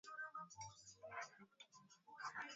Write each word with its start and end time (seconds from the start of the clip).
kwa 0.03 0.15
dawa 0.17 0.47
za 0.53 0.61
kuua 0.61 1.19
vijisumu 1.37 1.89